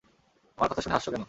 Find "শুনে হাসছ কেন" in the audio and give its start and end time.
0.81-1.19